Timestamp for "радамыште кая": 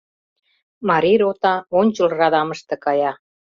2.19-3.11